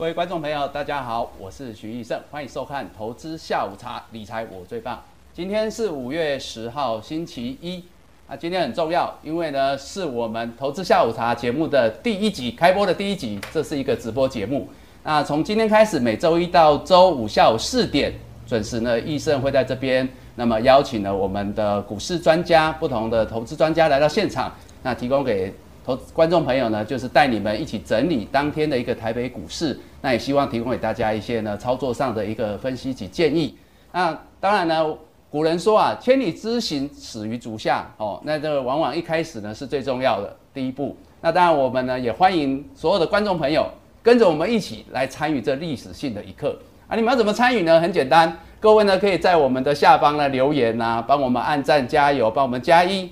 [0.00, 4.98] 各位观众朋友，大家好，我是徐义胜，欢迎收看《投资下午茶》，理财我最棒。
[5.34, 7.84] 今天是五月十号，星期一。
[8.26, 14.66] 啊今天很重要，因为呢是我们《投资下午茶》节目的第一集开播的第一集，这是一个直播节目。
[15.02, 18.10] 那从今天开始，每周一到周五下午四点
[18.46, 24.50] 准时呢，义胜会在这边，那么邀请了我们的股市专家、不同的投资专家来到现场，
[24.82, 25.52] 那提供给
[25.84, 29.78] 投观众朋友呢，就是带你们一起整理当天的一个台北股市。
[30.02, 33.54] 那也希望提供给大家一些呢操作上的一个分析及建议。
[33.92, 34.96] 那当然呢，
[35.30, 38.20] 古人说啊，千里之行始于足下哦。
[38.24, 40.96] 那这个往往一开始呢是最重要的第一步。
[41.20, 43.66] 那当然我们呢也欢迎所有的观众朋友
[44.02, 46.96] 跟着我们一起来参与这历史性的一刻啊。
[46.96, 47.78] 你们要怎么参与呢？
[47.78, 53.10] 很简单，各位呢可以在我们的下方呢留言呐，帮我们按赞加油，帮我们加一。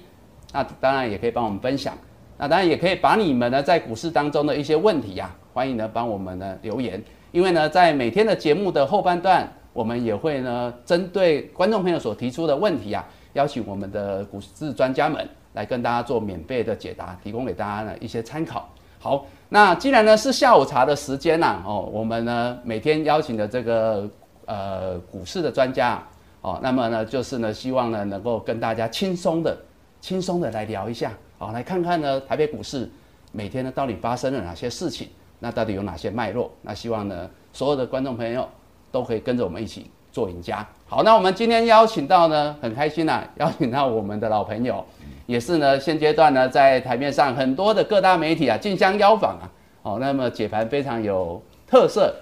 [0.55, 1.93] 那当然也可以帮我们分享。
[2.39, 5.35] 那当然也可以把你们呢在股市当中的一些问题呀。
[5.53, 18.69] 欢迎呢，帮我们呢留言，因为呢，在每天的节目的后半段，我们也会呢，针对观众朋友所提出的问题啊，邀请我们的股市专家们来跟大家做免费的解答，提供给大家呢一些参考。
[19.01, 24.09] 好，那既然呢是下午茶的时间呐，哦，我们呢每天邀请的这个
[24.45, 26.01] 呃股市的专家
[26.41, 29.59] 哦，那么呢就是呢希望呢能够跟大家轻松的、
[30.01, 32.91] 轻松的来聊一下，哦，来看看呢台北股市
[33.33, 35.09] 每天呢到底发生了哪些事情。
[35.41, 36.51] 那到底有哪些脉络？
[36.63, 38.49] 那希望呢，所有的观众朋友
[38.91, 40.67] 都可以跟着我们一起做赢家。
[40.89, 44.85] 好，那我们今天邀请到呢，很开心呐， 邀请到我们的老朋友，
[45.27, 49.47] 也是呢现阶段呢在台面上很多的各大媒体啊竞相邀访啊。
[49.81, 52.13] 好，那么解盘非常有特色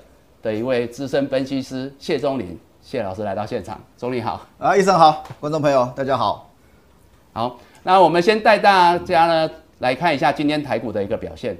[0.42, 6.50] 的一位资深分析师谢钟林谢老师来到现场，钟林好啊，医生好，观众朋友大家好。
[7.32, 9.48] 好，那我们先带大家呢
[9.78, 11.56] 来看一下今天台股的一个表现。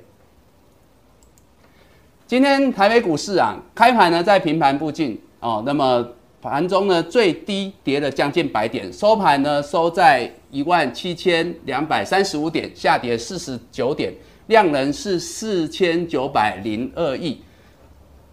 [2.27, 6.05] 今天台北股市啊，开盘呢在平盘附近哦，那么
[6.43, 14.13] 盘中呢最低跌了将近百点，收盘呢收在一万七千两百三十五点，下跌四十九点，
[14.49, 17.41] 量能是四千九百零二亿。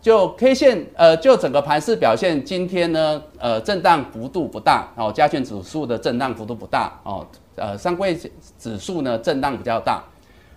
[0.03, 7.25] 就 K 线呃，就整个盘市表现，今天呢呃震荡幅度不大哦，加权指数的震荡幅度不大哦，
[7.55, 8.13] 呃上柜
[8.59, 10.03] 指数呢震荡比较大。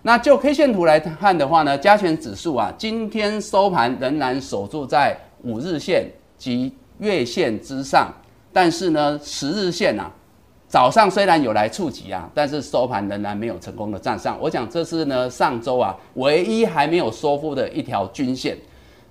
[0.01, 8.13] 那就 K 线图来看的话呢，加权指数啊，今天收盘仍然守住在五日线及月线之上，
[8.51, 10.11] 但是呢，十日线啊，
[10.67, 14.37] 早上虽然有来触及啊，但是收盘仍然没有成功的站上。
[14.41, 18.57] 我讲这是呢，上周啊，唯一还没有收复的一条均线。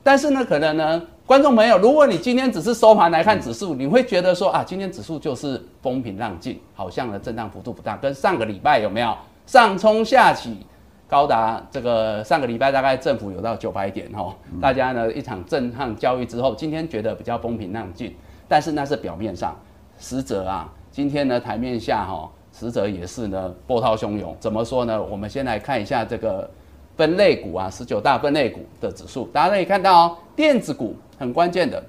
[0.06, 9.12] 但是呢，可能呢，观众朋友，如果你今天只是收盘来看指数，你会觉得说啊，今天指数就是风平浪静，好像呢震荡幅度不大，跟上个礼拜有没有
[9.46, 10.64] 上冲下起？
[11.08, 18.14] 高达这个上个礼拜大概政府有到九百点哈，大家呢一场震撼交易之后，今天觉得比较风平浪静，
[18.46, 19.56] 但是那是表面上，
[19.98, 24.36] 实则啊，今天呢台面下哈，实则也是呢波涛汹涌。
[24.38, 25.02] 怎么说呢？
[25.02, 26.48] 我们先来看一下这个
[26.96, 31.84] 分类股啊，十九大分类股的指数，大家可以看到哦，电子股很关键的，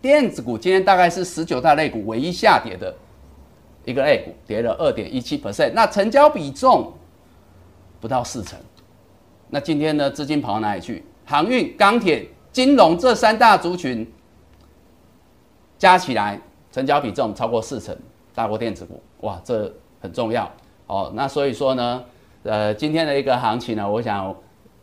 [0.00, 2.94] 电子股今天大概是十九大类股唯一下跌的
[3.84, 6.92] 一个类股，跌了二点一七 percent，那成交比重。
[8.00, 8.58] 不到四成，
[9.48, 10.10] 那今天呢？
[10.10, 11.02] 资金跑到哪里去？
[11.24, 14.06] 航运、钢铁、金融这三大族群
[15.78, 16.38] 加起来，
[16.70, 17.96] 成交比重超过四成，
[18.34, 19.72] 大过电子股，哇，这
[20.02, 20.52] 很重要
[20.86, 21.10] 哦。
[21.14, 22.04] 那所以说呢，
[22.44, 24.34] 呃，今天的一个行情呢，我想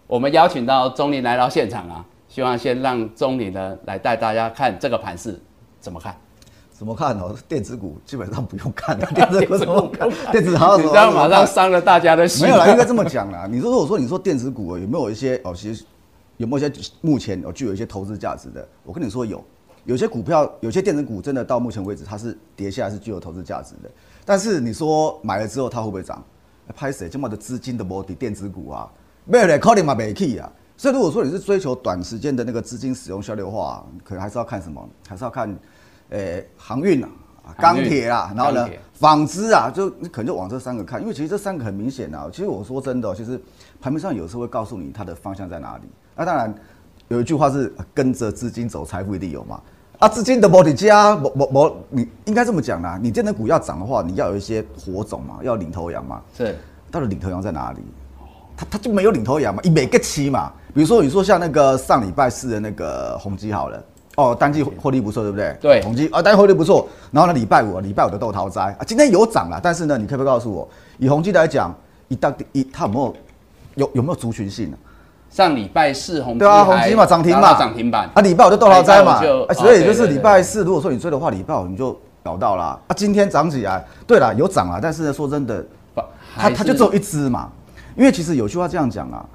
[0.08, 5.40] 我们邀请到钟林来到现场啊，希望先让钟林呢来带大家看这个盘势
[5.80, 6.16] 怎么看。
[6.72, 7.36] 怎么看哦？
[7.48, 10.10] 电子股基本上不用看了， 电子股怎么看？
[10.32, 12.48] 电子好， 你这样马上伤了大家的心。
[12.48, 13.46] 没有啦，应该这么讲啦。
[13.48, 15.86] 你说如果说你说电子股有没有一些哦，其实
[16.38, 18.68] 有没有一些目前哦具有一些投资价值的？
[18.84, 19.44] 我跟你说有，
[19.86, 23.92] 有些股票，有些电子股真的到目前为止它是跌下来是具有投资价值的。
[24.26, 26.24] 但是你说买了之后它会不会涨？
[26.76, 28.90] 拍谁这么的资金的摩底电子股啊？
[29.25, 30.52] 没有嘞，可能嘛没去啊。
[30.78, 34.88] 所以如果说你是追求短时间的那个资金使用效率的话，可能还是要看什么？
[35.08, 35.56] 还是要看。
[36.10, 37.10] 诶，航运啊，
[37.58, 42.28] 钢铁啊，然后呢，纺织啊，就你可能就往这三个看，因为其实这三个很明显啊。
[42.30, 43.40] 其实我说真的，其实
[43.80, 45.84] 盘面上有时候会告诉你它的方向在哪里。
[46.14, 46.54] 那当然
[47.07, 49.62] 有一句话是跟着资金走，财富一定有嘛。
[50.01, 53.00] 啊，资金的保底加，我我我，你应该这么讲啦。
[53.00, 56.19] 你这能股要涨的话，你要有一些火种嘛，要领头羊嘛。
[56.36, 56.57] 是，
[56.89, 57.81] 到底领头羊在哪里？
[58.57, 60.51] 它它就没有领头羊嘛，一每个期嘛。
[60.74, 63.83] 比如说你说像那个上礼拜四的那个宏基好了。
[64.15, 65.56] 哦，单季获利不错，对不对？
[65.62, 66.89] 对，宏基啊，单季获利不错。
[67.12, 71.71] 然后呢，礼拜五，礼拜五的豆桃灾啊，今天有涨了，但是呢，你可不可以告诉我，以宏基来讲，
[72.07, 73.15] 一到一，它有没有
[73.75, 74.77] 有有没有族群性呢？
[75.31, 78.10] 上礼拜四红对啊，红基嘛涨停嘛，涨停板。
[78.13, 79.13] 啊，礼拜五就豆桃灾嘛，
[79.48, 82.94] 啊，所以就是礼拜四，如果说你追的话，礼拜五你就搞到了啊。
[82.98, 85.66] 今天涨起来，对了，有涨了，但是呢，说真的，
[86.36, 87.50] 它它就只有一只嘛，
[87.95, 89.25] 因为其实有句话这样讲啊，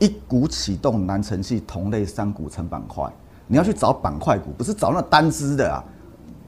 [0.00, 3.04] 一股启动难成器，同类三股成板块，
[3.46, 5.84] 你要去找板块股，不是找那单只的啊。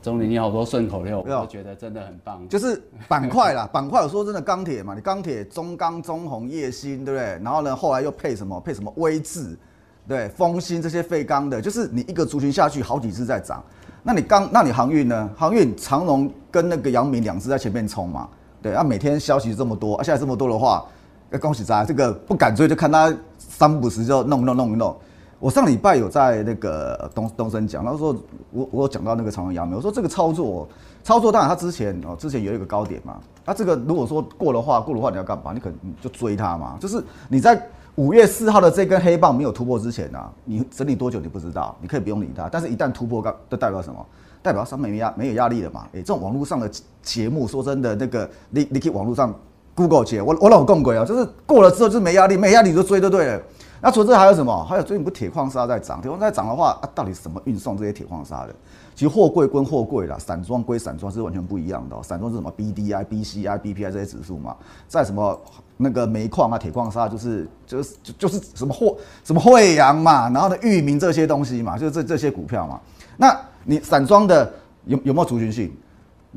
[0.06, 2.48] 总理，你好多顺口溜，我觉得真的很棒。
[2.48, 7.24] 就是板块啦， 板块我说真的，钢铁嘛，你钢铁中钢、中红、叶鑫，对不对？
[7.42, 8.60] 然后呢，后来又配什么？
[8.60, 9.58] 配什么微智，
[10.06, 13.60] 对，丰鑫这些废钢的，就是你一个族群下去，好几只在涨。
[14.04, 15.28] 那你钢，那你航运呢？
[15.36, 18.28] 航运长荣跟那个阳明两只在前面冲嘛，
[18.62, 20.86] 对啊，每天消息这么多，啊，现在这么多的话，
[21.32, 24.96] 要恭喜在这个不敢追，就看他三不时就弄弄弄一弄。
[25.38, 28.16] 我上礼拜有在那个东东升讲，他说
[28.50, 30.66] 我我讲到那个长荣阳明，我说这个操作
[31.04, 35.52] 操作当然他之前哦之前有一个高点嘛，那这个如果说过的话过的话你要干嘛？
[35.52, 37.60] 你可能就追它嘛，就是你在
[37.96, 44.04] 五月四号的这根黑棒没有突破之前呢，你整理多久你不知道，你可以不用理它，但是一旦突破，刚就代表什么？
[44.42, 45.86] 代表上面没压没有压力了嘛？
[45.92, 46.70] 诶，这种网络上的
[47.02, 49.34] 节目，说真的，那个你你可以网络上
[49.76, 53.42] Google 解，我我老共鬼啊，就是过了之后就是没压力，没压力就追就对了。
[53.82, 54.64] 那除了这还有什么？
[54.64, 58.54] 还有最近不铁矿砂在涨，铁矿砂涨的话，啊，到底什么运送这些铁矿砂的？
[58.94, 62.02] 其实货柜归货柜啦，散装归散装是完全不一样的。
[62.02, 64.56] 散装是什么？BDI、BCI、BPI 这些指数嘛，
[64.88, 65.38] 在什么
[65.76, 72.80] 那个煤矿啊、铁矿砂就是就是就就是什么货什么惠阳嘛，然后呢域名这些东西嘛，就是这这些股票嘛。
[73.18, 74.50] 那你散装的
[74.86, 75.70] 有有没有族群性？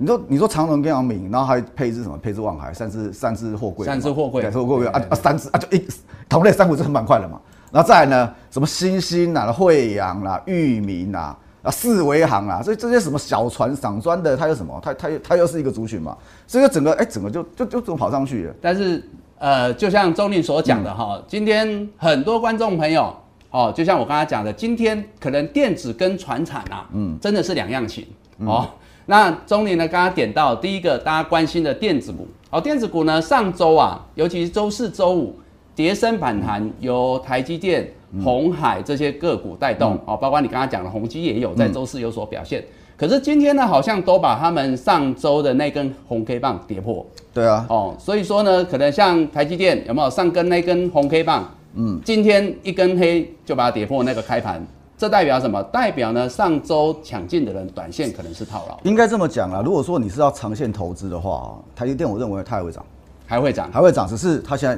[0.01, 2.17] 你说你说长荣跟阳明，然后还配置什么？
[2.17, 5.85] 配置望海，三只三只货柜，三只货柜，三只货柜啊啊，三只啊就一
[6.29, 7.37] 同类三股就很板块了嘛。
[7.69, 14.79] 然后再来呢，什么新兴啦、惠阳啦、裕民啦、啊四维行啦，所以这些什么小船、散装的，它有什么？
[14.81, 16.17] 它它它又是一个族群嘛。
[16.47, 18.53] 所以整个哎，整个就就就怎么跑上去了？
[18.61, 19.03] 但是
[19.37, 23.13] 呃，就像周令所讲的哈，今天很多观众朋友
[23.51, 28.07] 哦，就像我刚才讲的，今天可能电子跟船产啊，嗯，真的是两样情
[28.45, 28.65] 哦。
[29.09, 29.87] 那中年呢？
[29.87, 35.35] 刚刚点到第一个大家关心的电子股哦，电子股呢上周啊，尤其是周四周五
[35.73, 37.91] 跌升反弹，由台积电、
[38.23, 42.63] 红海这些个股带动哦，包括你刚刚讲的宏基也有在周四有所表现。
[42.95, 47.03] 可是今天呢，好像都把他们上周的那根红 K 棒跌破。
[47.33, 51.51] 对啊，哦，所以说呢，可能像台积电有没有上根那根红 K 棒？
[51.73, 54.63] 嗯，今天一根黑就把它跌破那个开盘。
[54.99, 55.63] 这代表什么？
[55.63, 56.27] 代表呢？
[56.27, 58.77] 上周抢进的人，短线可能是套牢。
[58.83, 59.61] 应该这么讲啊。
[59.63, 62.85] 如果说你是要长线投资的话，台积电我认为它还会涨，
[63.25, 64.77] 还会涨，还会涨，只是它现在，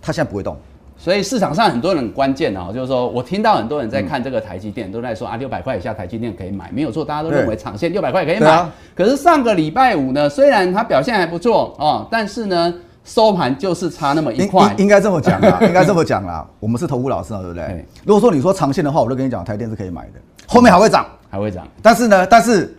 [0.00, 0.56] 它现在不会动。
[0.98, 8.68] 所以市场上很多人关键啊，就是说我听到很多人在看这个台积电，都在说啊，六百块以下台积电可以买，没有错，大家都认为长线六百块可以买。
[8.96, 12.74] 可是上个礼拜五呢，虽然它表现还不错哦，但是呢。
[13.04, 16.46] 收盘就是差那么一块，应该这么讲啦， 应该这么讲啦。
[16.60, 17.86] 我们是投顾老师啊，对不对？
[18.04, 21.66] 如果说你说长线的话，我就跟你讲，台电是可以买的，后面还会涨，还会涨。
[21.82, 22.76] 但是呢，但是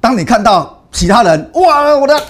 [0.00, 2.20] 当你看到其他人，哇，我的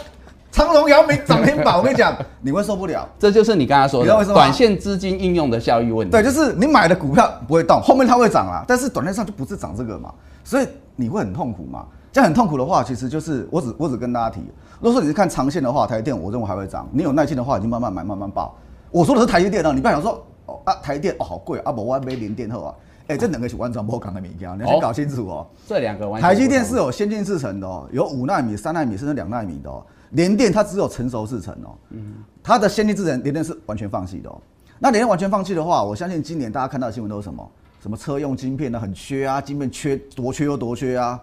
[0.52, 3.08] 长隆、姚明涨停板，我跟你讲， 你会受不了。
[3.18, 6.10] 这就是你刚才说的短线资金应用的效益问题。
[6.10, 10.12] 对，就是你买的股票不会动，后面它会涨啦，但是短线上就不是涨这个嘛，
[10.44, 10.66] 所以
[10.96, 11.86] 你会很痛苦嘛。
[12.12, 14.40] 这样很痛苦的话，其实就是我只我只跟大家提。
[14.80, 16.88] 如果说你是看长线的话，台电我认为还会涨。
[16.92, 18.56] 你有耐心的话，已经慢慢买，慢慢报。
[18.90, 22.74] 我说的是台积电啊，你不要想说哦啊，台电哦好贵啊，不我还没连电后啊。
[23.06, 25.46] 哎，这两个是完全不同的物件，你要先搞清楚哦。
[25.66, 29.84] 这两个完台积电是有先进制程的哦，有五纳米、三纳米甚至两纳米的哦。
[30.10, 34.40] 联电它只有成熟制程哦，嗯，它的先进制程联电是完全放弃的哦。
[34.78, 37.48] 那联电完全放弃的话，我相信今年大家看到的新闻都是什么？
[37.80, 38.78] 什么车用晶片呢？
[38.78, 41.20] 很缺啊，晶片缺多缺又多缺啊。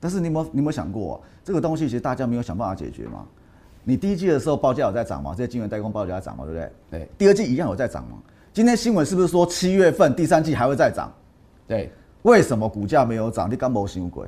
[0.00, 3.24] 但是你有没有你有没有想过，这个东西其实大家没有想办法解决吗？
[3.84, 5.34] 你第一季的时候报价有在涨吗？
[5.36, 6.44] 这些晶圆代工报价在涨吗？
[6.44, 6.72] 对不对？
[6.90, 7.08] 对。
[7.16, 8.18] 第二季一样有在涨吗？
[8.52, 11.12] 今天新闻是不是说七月份第三季还会再涨？
[11.66, 11.90] 对。
[12.22, 13.50] 为什么股价没有涨？
[13.50, 14.26] 你刚没新鬼？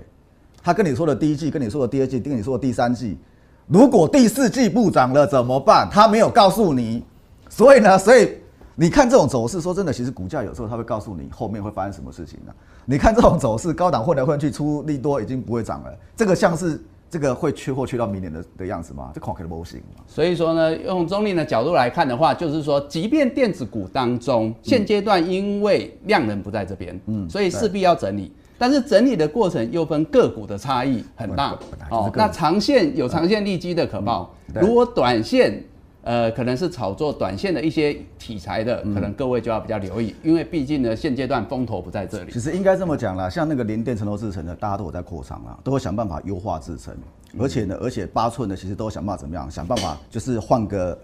[0.62, 3.18] 他跟你说的第一季，跟你说的第二季，跟你说的第三季，
[3.66, 5.88] 如果第四季不涨了怎么办？
[5.90, 7.04] 他没有告诉你。
[7.48, 8.38] 所以呢，所以
[8.80, 12.54] 你看这种走势，说真的，其实股价有时候它会告诉你后面会发生什么事情的。
[12.86, 15.94] 你看这种走势，高档混来混去，出利多已经不会涨了。
[16.16, 19.10] 这个像是这个会缺货缺到明年的的样子吗？
[19.14, 19.82] 这恐怕不行。
[20.06, 28.32] 所以说呢，用中立的角度来看的话，就是说，即便电子股当中现阶段因为量能不在这边，嗯，所以势必要整理。
[28.56, 31.54] 但是整理的过程又分个股的差异很大。
[31.90, 35.62] 哦，那长线有长线利基的可报，如果短线。
[36.02, 42.32] 呃，可能是炒作短线的一些题材的，可能各位就要比较留意，因为毕竟呢，现阶段风头不在这里。
[42.32, 46.94] 其实应该这么讲啦，像那个联电、成熟制成的，大家都有在扩张啊，都会想办法优化制程，
[47.38, 50.98] 而且呢，而且八寸的其实都想办法怎么样，想办法就是换个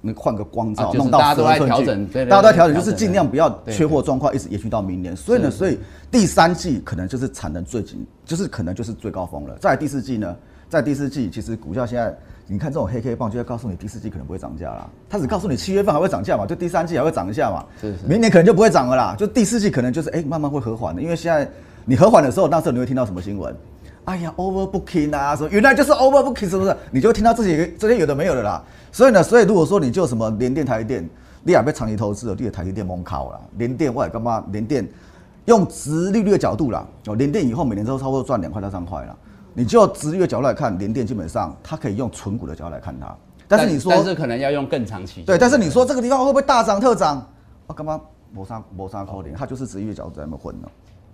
[0.00, 5.16] 那换个光照，弄到大家都在12寸距调整大家都在调整，就是尽量不要缺货状况一直延续到明年。
[5.16, 5.78] 所以呢，所以
[6.10, 9.56] 第三季可能就是产能最紧，就是可能就是最高峰了。
[9.60, 10.36] 再来第四季呢，
[10.68, 12.12] 在第四季其实股价现在。
[12.52, 14.86] 你看这种黑 K 棒，就在告诉你第四季可能不会涨价啦。
[15.08, 17.64] 他只告诉你七月份还会涨价嘛，就第三季还会涨一下嘛。
[17.80, 19.16] 是是明年可能就不会涨了啦。
[19.18, 21.50] 就第四季可能就是哎、慢慢会和缓的，因为现在
[21.86, 23.56] 你和缓的时候，那时候你会听到什么新闻？
[24.04, 26.76] 哎呀，overbooking 啊，说原来就是 overbooking，是不是？
[26.90, 28.62] 你就会听到自己这些有的没有的啦。
[28.90, 31.08] 所以呢，所以如果说你就什么联电、台积电，
[31.42, 33.40] 你也被长期投资了，你的台积电蒙靠了。
[33.56, 34.44] 联电我也干嘛？
[34.52, 34.86] 联电
[35.46, 39.16] 用直利率的角度啦，哦，联电以后每年都差不多赚两块到三块了。
[39.54, 43.14] 你就直利率的角度来看，联电基本上它可以用纯股的角度来看它。
[43.46, 45.22] 但是你说，但是可能要用更长期。
[45.22, 47.26] 对，但是你说这个地方会不会大涨特涨？
[47.66, 48.00] 我干嘛
[48.32, 49.34] 磨砂磨砂扣零？
[49.34, 50.68] 它就是直利率角度在那边混呢。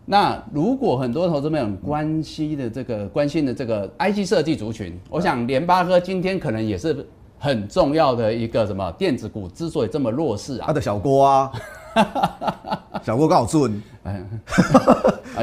[0.05, 7.07] 那如果很多投资朋友关心的这个关心的这个 IC 设计族群，我想联发科今天可能也是
[7.39, 11.53] 很重要的一个什么电子股之所以这么弱势啊，他的小郭啊，
[13.03, 13.83] 小郭刚好准。
[14.05, 14.19] 哎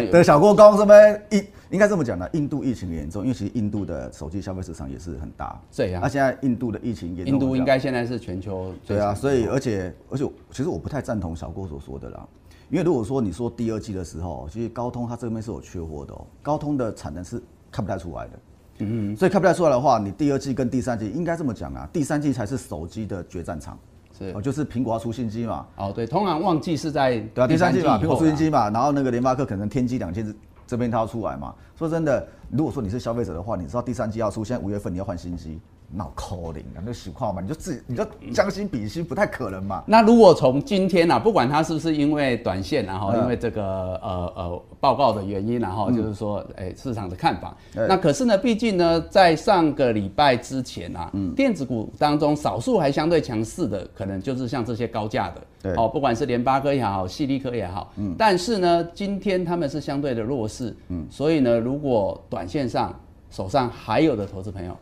[0.03, 0.93] 呦 对，小郭刚什么
[1.31, 5.59] 印应该这么讲的，印度疫情严重，因为其实印度的手机消费市场也是很大。
[5.71, 12.27] 这样那现在印度的疫情严重，印度应该现在是全球最对啊，所以而且而且，其实我不太赞同小郭所说的啦，
[12.69, 18.31] 因为如果说你说第二季的时候，其实高通它这边是有缺货的哦，高通的产能是看不太出来的。
[18.79, 23.79] 嗯所以看不太出来的话，你第二季跟第三季应该这么讲啊，第三季才是手机的决战场，
[24.17, 24.31] 是。
[24.33, 30.33] 哦，就是苹果要出新机嘛，哦，对，通常旺季是在对啊，第三季嘛，苹果出新机嘛，然后那个联发科可能天玑两千
[30.65, 31.53] 这边它要出来嘛。
[31.77, 35.59] 说真的，如果说你是消费者的话，你知道第三季要出，现在五月份你要换新机，
[35.91, 39.83] 脑壳灵啊，那实话嘛，你就自己你就将心比心，不太可能嘛。
[39.85, 43.25] 那如果从今天啊，不管它是不是因为短线、啊，然后嗯。
[43.25, 43.63] 因为这个
[44.03, 47.55] 呃呃报告的原因、啊，然后就是说，哎、市场的看法。
[47.73, 51.33] 对那可是呢，毕竟呢，在上个礼拜之前啊，嗯。
[51.33, 55.73] 电子股当中少数还相对强势的，可能就是像这些高价的，对。
[55.75, 62.93] 哦，不管是联发科也好，细粒科也好，嗯，但是呢，今天他们是相对的弱势，嗯，所以呢，如果短线上
[63.31, 64.77] 手上还有的投资朋友，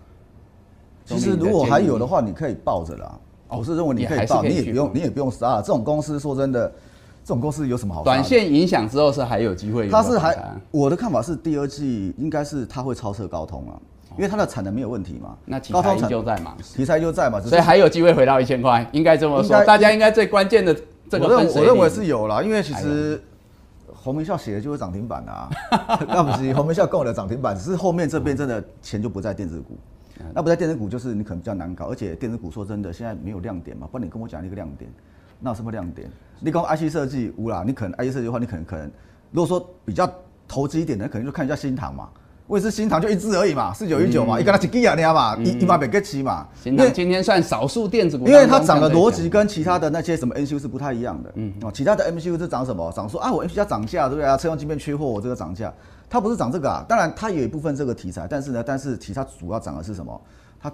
[1.06, 3.20] 其实如果还有的话，你可以抱着啦。
[3.50, 5.62] 哦我是认为你可以抱，你也不用你也不用杀了。
[5.62, 6.68] 这种公司说真的，
[7.24, 8.04] 这种公司有什么好？
[8.04, 10.36] 短线影响之后是还有机会有它是还
[10.72, 13.78] 我的看法是第二季应该是它会超车高通啊，
[14.18, 15.36] 因为它的产能没有问题嘛。
[15.46, 19.64] 那题材依高通产旧在嘛，题材就在嘛，所以还有机会回到一千块，应该这么说。
[19.66, 20.76] 大家应该最关键的
[21.08, 23.22] 这个我认分水我认为是有啦，因为其实
[23.94, 25.48] 红梅校写的就是涨停板啊，
[26.10, 29.78] 那不是红梅校跟我的涨停板，只是后面这边真的钱就不在电子股，嗯
[30.34, 34.90] 那不在电子股就是你可能比较难搞，而且电子股说真的现在没有亮点嘛，不然你跟我讲一个亮点，
[35.40, 36.10] 那有什么亮点？
[36.40, 38.90] 你讲 IC 设计无啦，你可能 IC 设计的话，你可能可能
[39.32, 40.12] 如果说比较
[40.48, 42.10] 投资一点的，可能就看一下新塘嘛。
[42.46, 51.32] 我也是新塘就一只而已嘛，四九一九嘛，一个它几吉啊那嘛，一一百百个七嘛，因为塘今天算少数电子股因为它涨的逻辑跟其他的那些什么 NCU 是不太一样的。
[51.36, 52.92] 嗯，哦，其他的 MCU 是涨什么？
[52.92, 54.36] 涨说啊，我 MCU 要涨价，对不对啊？
[54.36, 55.74] 车用晶片缺货，我这个涨价，
[56.14, 56.86] 它不是涨这个啊。
[56.88, 60.22] 当然，它有一部分这个题材，但是呢，但是其他主要涨的是什么？
[60.62, 60.72] 它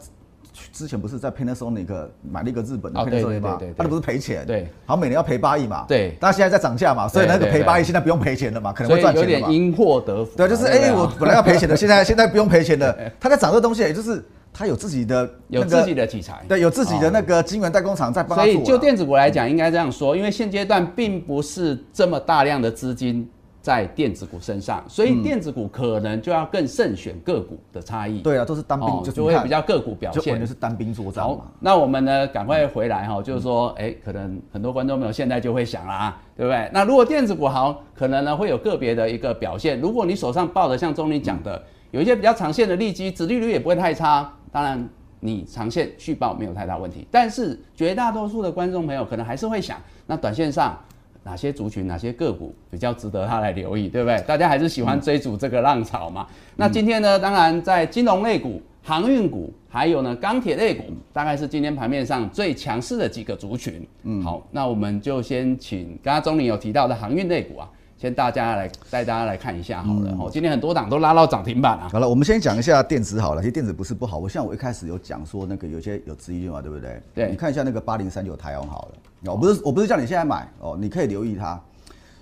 [0.74, 1.88] 之前不是在 Panasonic
[2.29, 4.46] 买了一个日本的 Panasonic 嘛对对对对，它那不是赔钱？
[4.46, 5.86] 对，好，每年要赔八亿嘛。
[5.88, 9.48] 对但现在在涨价嘛，所以那个赔八亿现在不用赔钱了嘛，可能会赚钱了嘛。
[9.48, 10.36] 点因祸得福嘛。
[10.36, 13.10] 对，就是哎、我本来要赔钱的， 现在现在不用赔钱的。
[13.17, 16.43] 它在涨这东西，也就是他有自己的、那个有自己的题材。
[16.50, 18.38] 对，有自己的哦那个晶圆代工厂在帮。
[18.38, 23.25] 所以就电子股来讲，应该这样说，因为现阶段并不是这么大量的资金
[23.69, 28.19] 在电子股身上，所以电子股可能就要更慎选个股的差异。
[28.21, 30.45] 对啊，都是单兵，哦，就就会比较个股表现就。
[30.47, 36.67] 是单兵作战好嘛。，那我们呢，赶快回来哈，就是说，哎、可能很多观众朋友现在就会想啦，对不对？
[36.73, 39.79] 那如果电子股好，可能呢会有个别的一个表现。
[39.79, 41.61] 如果你手上抱的像钟林讲的，
[41.91, 44.83] 有一些比较长线的利基，殖利率也不会太差，当然
[45.19, 47.07] 你长线续报没有太大问题。
[47.11, 50.75] 但是绝大多数的观众朋友可能还是会想，那短线上。
[51.23, 54.19] 哪些族群、哪些个股比较值得他来留意，对不对？
[54.21, 56.25] 大家还是喜欢追逐这个浪潮嘛。
[56.55, 63.85] 那今天呢，当然在金融类股、航运股，还有呢钢铁类股，大概是今天盘面上最强势的几个族群。
[64.03, 70.15] 嗯，好，那我们就先请刚刚钟林有提到的航运类股啊，先大家来带大家来看一下好了。
[70.17, 71.89] 哦，今天很多档都拉到涨停板啊。
[71.91, 73.41] 好了，我们先讲一下电子好了。
[73.41, 77.01] 其实电子不是不好，我像我一开始有讲说那个有些有资金嘛，对不对？
[77.13, 81.59] 对你看一下那个八零三九台阳好了，我不是我不是叫你现在买哦，你可以留意它。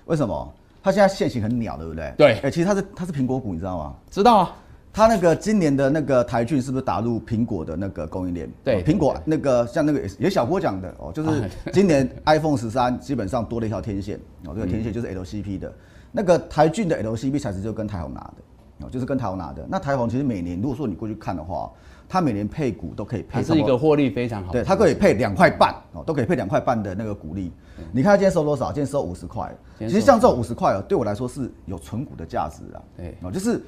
[0.06, 0.52] 为什么？
[0.82, 2.12] 它现在现形很鸟，对不对？
[2.18, 3.94] 对哎、其实它是它是苹果股，你知道吗？
[4.10, 4.56] 知道啊，
[4.98, 8.50] 它那个今年的那个台骏是不是打入苹果的那个供应链？
[8.64, 15.72] 对哦苹果那个像那个也也小郭讲的哦，就 是今年 iPhone 十三基本上多了一条天线哦，这个天线就是 LCP 的，
[16.10, 19.64] 那个台骏的 LCP 材质就跟台宏拿的哦，就是跟台宏拿的。
[19.70, 21.70] 那台宏其实每年如果说你过去看的话，
[22.08, 27.52] 它每年配股都可以配它是一个获利非常好的对，它可以配两块半哦，都可以配两块半的那个股利。
[27.92, 28.72] 你看它今天收多少？
[28.72, 29.56] 今天收五十块。
[29.78, 32.82] 其实像这种五十块哦，对我来说是有存股的价值啊。
[32.96, 33.62] 对哦，就是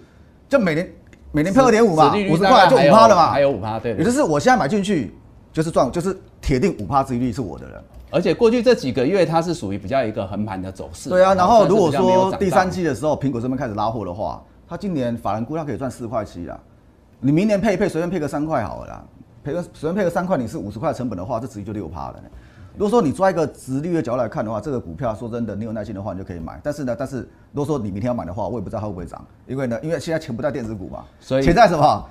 [0.49, 0.93] 就每年
[1.33, 5.15] 每年配二点五嘛五十块就五趴了嘛，还有五趴对也就是我现在买进去
[5.53, 7.83] 就是赚，就是铁定五趴殖利率是我的人。
[8.11, 11.09] 而且过去这几个月它是属于比较一个横盘的走势。
[11.09, 16.59] 对啊，然后如果说第三季的时候，苹果这边开始拉货的话，它今年法人估它可以赚四块七啦。
[17.21, 19.05] 你明年配一配，随便配个三块好了啦，
[19.45, 22.29] 配个随便配个三块，你是五十块成本的话，这直接就六趴了呢。
[22.81, 26.59] 如果说你抓一个直率的角度来看的话，这个股票说真的，你有耐心的话，你就可以买。
[26.63, 27.19] 但是呢，但是
[27.53, 32.09] 如果说你明天要买的话，我也不知道它会不会涨，因为呢，因为现在钱不在电子股嘛， 所以钱在什么？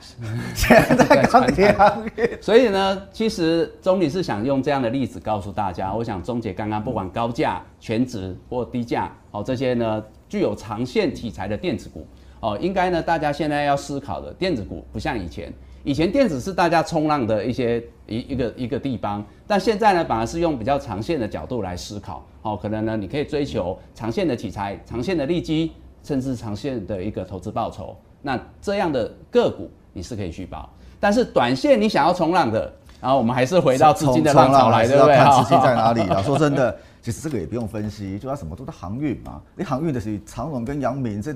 [0.54, 2.38] 钱在钢铁行业。
[2.40, 12.06] 所以呢，其实钟理 是想用这样的例子告诉大家，我想钟姐刚刚不管高价、全值或低价，哦这些呢具有长线题材的电子股，
[12.42, 15.52] 哦应该呢大家现在要思考的电子股不像以前，
[15.84, 25.72] 以前电子是大家冲浪的一些一一个一个地方，但现在呢反而是用比较长线的角度来思考，哦可能呢你可以追求长线的题材、长线的利基，
[26.04, 30.70] 甚至长线的一个投资报酬，那这样的个股你是可以续报。
[31.00, 35.16] 但是短线你想要冲浪的，然后我们还是回到资金的浪潮来，对不对？
[35.16, 36.22] 看资金在哪里 啦。
[36.22, 39.42] 说真的，其实这个也不用分析，就它什么都是航运嘛。
[39.56, 41.34] 你航运的是长荣跟阳明，这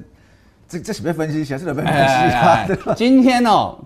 [0.67, 3.77] 这这是被分析，显示的被分析 今天哦，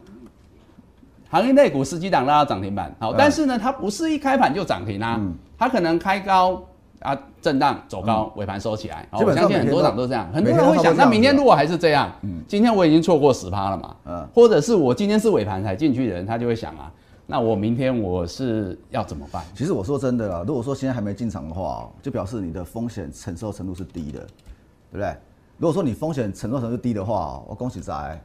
[1.29, 5.19] 行业类股十几档拉到涨停板，好，嗯但是呢，它不是一开盘就涨停啊，
[5.57, 6.63] 它可能开高
[6.99, 9.07] 啊，震荡走高，尾盘收起来。
[9.11, 12.11] 我相信很多档都这样，很多人会想，那明天如果还是这样，
[12.47, 16.91] 今天我已经错过十趴了嘛，嗯或者是我今天是尾盘才进去的人，他就会想啊，
[17.25, 19.43] 那我明天我是要怎么办？
[19.53, 25.13] 其实我说真的啦，如果说现在还没进场的话，就表示你的风险承受程度是低的，对不对？
[25.57, 28.19] 如果说你风险承受程度低的话，我恭喜在，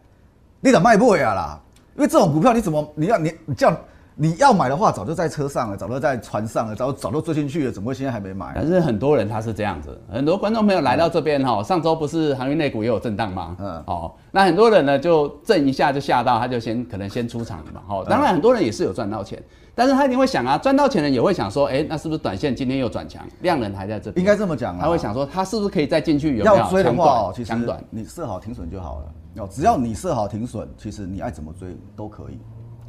[0.60, 1.60] 你怎么卖不回啊啦？
[1.96, 3.76] 因为这种股票你怎么你要你你叫
[4.14, 8.52] 你要买的话，早就在车上了，早就在船上了，早早就追进去了，怎么会现在还没买？
[8.54, 13.56] 但是很多人他是这样子，很多观众朋友来到这边哈，上周不是航运类股也有震荡吗？
[13.58, 17.80] 嗯嗯，哦，那很多人呢就震一下就吓到，他就先可能先出场了嘛。
[17.88, 19.42] 哦，当然很多人也是有赚到钱，
[19.74, 24.22] 但是他一定会想啊，赚到钱的人也会想说，哎、那是不是短线今天又转强，量能还在这边？
[24.22, 26.36] 应该这么讲啊他会想说，他是不是可以再进去？
[26.36, 27.52] 有要追的抢话其实。
[27.88, 29.06] 你设好停损就好了。
[29.36, 32.38] 哦，只要你设好停损，其实你爱怎么追都可以，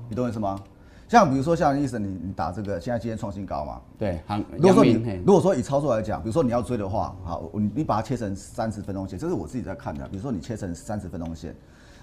[0.10, 0.60] 你懂我意思吗？
[1.08, 4.94] 像比如说像医生，你你打这个，现在今天创新高嘛，对，航如果说你
[5.26, 10.08] 如果说以操作来讲，比如说你要追的话，好，你你把它切成三十分钟线，这是我自己在看的。
[10.08, 11.56] 比如说你切成三十分钟线，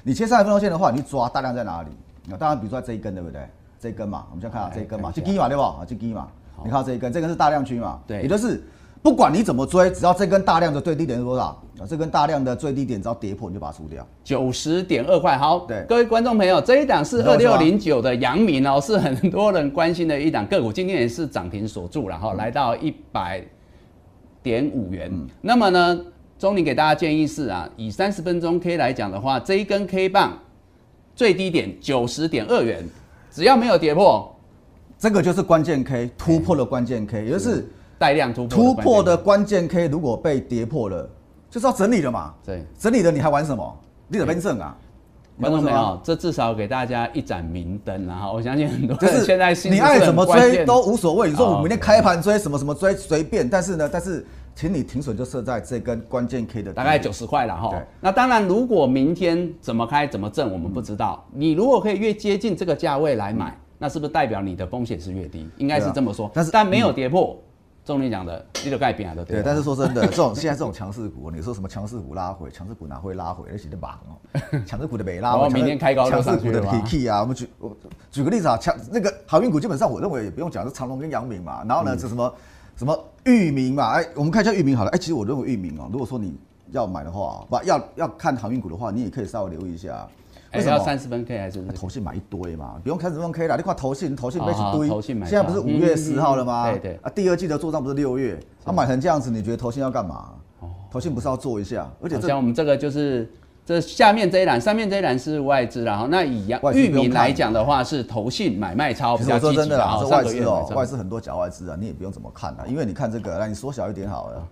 [0.05, 1.91] 你切三十分钟线的话，你抓大量在哪里？
[2.33, 3.49] 啊，当然比如说这一根对不对？
[3.81, 5.65] 这一根嘛，我们先看啊哎这一根嘛，看一下这根嘛对吧？
[5.65, 7.99] 啊，这根嘛，你看到这一根，这根是大量区嘛？
[8.07, 8.63] 对也就是
[9.03, 11.45] 不管你怎么追，只要这根大量的最低点是多少
[11.79, 11.87] 啊？
[11.89, 14.07] 这根大量的最低点只要跌破，你就把它出掉。
[14.23, 15.83] 九十点二块，好，对。
[15.89, 23.43] 各位观众朋友，这一档是二六零九的阳明哦，是很多人关心的一档个股，今天也是涨停锁住，然后来到一百
[24.43, 25.11] 点五元。
[25.41, 25.99] 那么呢，
[26.39, 30.39] 钟林给大家建议是啊，以三十分钟 K 来讲的话，这一根 K 棒
[31.17, 32.85] 最低点九十点二元，
[33.31, 34.31] 只要没有跌破，
[34.99, 37.67] 这个就是关键 K 突破了关键 K，也就是
[38.01, 41.07] 带量突破突破的关关键 K 如果被跌破了，
[41.51, 42.33] 就是要整理了嘛。
[42.43, 42.65] 对。
[42.79, 43.79] 整理了你还玩什么？
[44.09, 44.75] 你得分正啊！
[45.39, 48.21] 观众朋你懂我意思吗友，这至少给大家一盏明灯啊！
[48.21, 51.29] 哈，我相信很多就是人现在心你爱怎么追都无所谓。
[51.29, 57.71] 你说哦我明天开盘追什么什么追随便，但是呢，但是请你停损就设在这根关键 K 的大概九十块了哈。
[58.01, 61.23] 那当然，如果明天怎么开怎么挣，我们不知道。
[61.35, 65.47] 你如果可以越接近这个价位来买，那是不是代表你的风险是越低？
[65.59, 66.31] 应该是这么说。
[66.33, 67.39] 但是但没有跌破，
[67.85, 69.43] 钟理讲的，你就盖扁的对，对。
[69.43, 73.49] 但是说真的， 这种现在这种强势股，你说什么强势股拉回，强势股哪会拉回？
[73.51, 74.15] 而且的忙哦，
[74.67, 77.77] 强势股的没拉回，明天开高强势股的上去了吗 P K 啊，我们举我
[78.11, 81.65] 举个例子啊，强那个航运股基本上我认为也不用讲，是长隆跟阳明嘛。
[81.67, 82.33] 然后嗯呢，这什么
[82.77, 84.91] 什么域名嘛，哎，我们看一下域名好了。
[84.91, 86.39] 哎，其实我认为域名哦，如果说你
[86.71, 90.07] 要买的话，不要要看航运股的话，你也可以稍微留意一下。
[90.53, 90.77] 哎为什么？
[90.77, 91.63] 要三十分 K 还是？
[91.75, 96.71] 投信买一堆嘛，不用开始用 K 了，你看投信，投信买哦一堆，投信买现在不是五月超十号了吗？
[96.71, 96.99] 对对。
[97.03, 100.31] 啊，第二季的做账不是六月，他买成这样子，你觉得投信要干嘛？
[100.91, 103.31] 投信不是要做一下，而且像我们这个就是
[103.65, 114.49] 这下面这一栏，上面这一栏是外资，然后那以阳外资不用看域名来讲的话是投信买卖超其实我比较积极说真的啦，这然后上个外资哦，外资很多假外资啊，你也不用怎么看啊，因为你看这个，来你缩小一点好了，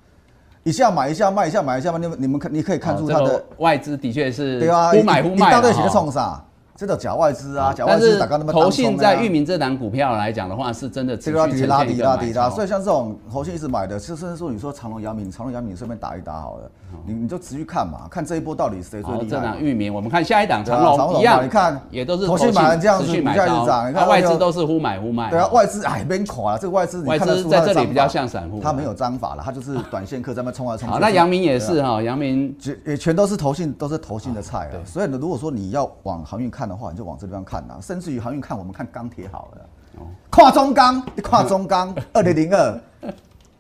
[0.69, 6.45] 一下买一下卖一下买一下卖，你们你们看你可以看出它的外资的确是对啊，忽买忽卖啦，一大堆钱在哈冲啥？
[6.79, 16.71] 这个假外资啊，假外资打刚那么投信在玉民民这档股票来讲的话，是真的持续拉底呈现一个买拉低拉，所以像这种投信一直买的，甚至说你说长隆、阳明，长隆、阳明顺便打一打好了，
[17.05, 19.59] 你你就持续看嘛，看这一波到底谁最厉害这档。
[19.61, 25.31] 域名，我们看下一档长长隆隆一样，你看也都是投信买成这样子股价一，涨你看啊外那个资都是忽买忽卖。
[25.31, 30.93] 对啊，外资哎边垮了，这个外资你外资在这里比较像散户他没有章法了，他就是 短线客在那边冲来冲去。
[30.93, 34.83] 好，那阳明也是哈，阳明全也全都是投信，都是投信的菜对啊。
[34.87, 39.69] 所以呢，如果说你要往航运看的话，你就往这地方看呐、甚至于航运看，我们看钢铁好了。
[39.99, 42.81] 哦跨中钢，你 跨中钢二零零二，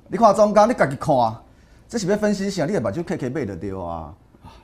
[0.08, 1.36] 你跨中钢，你自己看，
[1.88, 2.66] 这是要分析一下？
[2.66, 4.14] 你也把就 K K 背的丢啊。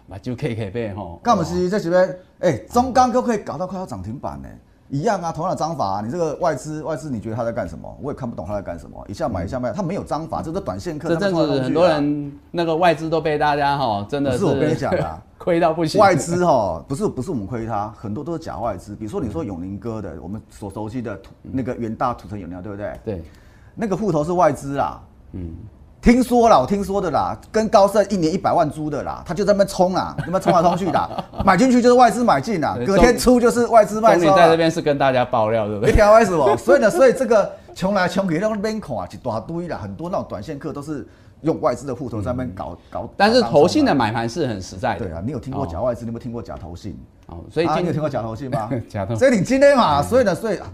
[0.09, 1.69] 把就 K K 背吼，干嘛是？
[1.71, 2.01] 这是要
[2.41, 4.49] 哎，中钢都可以搞到快要涨停板呢。
[4.89, 7.99] 一样啊，同样的章法、啊，你这个外资外资，你觉得他在干什么？
[8.03, 11.09] 我也看不懂他在干什么，一下买一下卖，他没有章法，这都短线客。
[11.09, 16.01] 这阵子很多人那个外资都被大家哈，真的不是我跟你讲啊 亏到不行。
[16.01, 18.95] 外资哈，不是不是我们亏他，很多都是假外资。
[18.95, 23.01] 比如说你说永宁哥的，我们所熟悉的土那个元大土城永料，对不对？
[23.05, 23.25] 对，
[23.75, 25.51] 那个户头是外资啊，嗯，
[26.05, 31.11] 听说啦，我听说的啦，跟高盛一年一百万租的啦，他就在那边冲啊，那么冲来冲去的，
[31.47, 35.97] 买进去就是外资买进啊，隔天出就是外资卖钟出在这边是跟大家爆料，对不你对？
[35.97, 36.55] 听我意思不？
[36.63, 41.09] 所以呢，所以这个穷来穷去，那种边看啊，一大堆啦，很多那种短线客都是
[41.41, 43.09] 用外资的户头在那边搞搞。
[43.17, 45.07] 但是投信的买盘是很实在的。
[45.07, 46.03] 对啊，你有听过假外资？
[46.05, 46.95] 你有没有听过假投信？
[47.29, 48.69] 哦，所以啊，今你有听过假投信吗？
[48.91, 50.67] 假投所以你今天嘛，所以呢，所以啊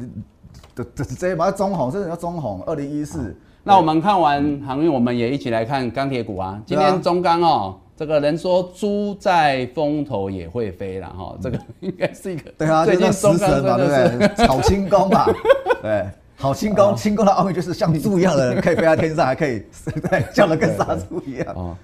[0.74, 3.36] 这这这把中红，这叫中红，二零一四。
[3.62, 6.60] 那我们看完航运，我们也一起来看钢铁股啊。
[6.64, 14.28] 今天中钢哦，这个人说猪在风头也会飞了哈，这个应该是一个对啊，最近就是中钢真食神嘛，对不对？
[14.46, 15.26] 炒轻功吧，
[15.82, 19.62] 对，好轻功，轻功的奥秘就是像猪一样的可以飞在天上，还可以
[20.08, 21.46] 对叫的跟杀猪一样。
[21.54, 21.76] 哦。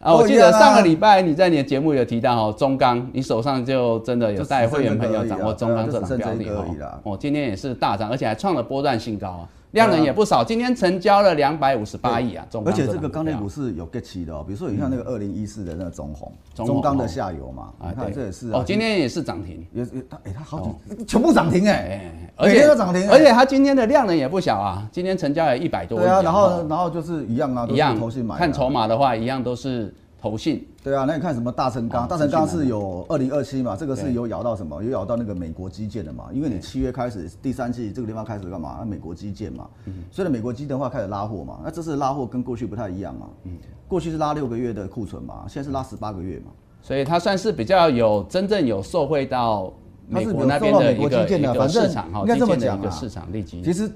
[0.00, 23.08] 啊，我记得上个礼拜你在你的节目有提到哦，中钢，你手上就真的有就带会员朋友掌握中钢这档标的哦，今天也是大涨，而且还创了波段新高啊，量能也不少，今天成交了两百五十八亿啊，中而且这个钢铁股是有 get 齐的哦，比如说你像那个二零一四的那个中红，中钢的下游嘛，啊，你看这也是啊哦，今天也是涨停，也也它哎它好几全部涨停哎，哎，而且涨停哎。
[23.08, 32.04] 而且它今天的量能也不小啊，今天成交了一百多亿对啊，然后哦然后就是一样啊，一样投信买啊，看筹码的话，一样都是投信，对啊，那你看什么大成钢？
[32.04, 34.82] 哦大成钢是有二零二七嘛，这个是有咬到什么？
[34.82, 36.26] 有咬到那个美国基建的嘛？
[36.30, 38.76] 因为你七月开始第三季这个地方开始干嘛？
[38.80, 41.60] 那美国基建嘛，嗯所以呢，美国基建的话开始拉货嘛。
[41.64, 43.28] 那这次拉货跟过去不太一样嘛。
[43.44, 43.56] 嗯
[43.88, 46.52] 过去是拉六个月的库存嘛，现在是拉十八个月嘛。
[46.82, 49.72] 所以它算是比较有真正有受惠到
[50.06, 53.62] 美国那边的美国个一个基建的反正市场哈，应该这么讲啊市场利基。
[53.62, 53.90] 其实